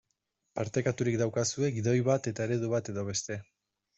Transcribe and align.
Partekaturik 0.59 1.17
daukazue 1.21 1.69
gidoi 1.77 1.95
bat 2.09 2.29
eta 2.33 2.47
eredu 2.49 2.73
bat 2.75 2.89
edo 2.95 3.07
beste. 3.13 3.41